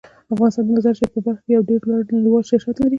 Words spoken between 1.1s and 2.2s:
په برخه کې یو ډیر لوړ